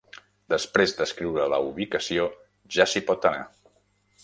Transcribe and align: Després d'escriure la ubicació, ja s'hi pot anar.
Després 0.53 0.93
d'escriure 1.01 1.45
la 1.55 1.59
ubicació, 1.67 2.25
ja 2.79 2.91
s'hi 2.93 3.05
pot 3.13 3.31
anar. 3.35 3.45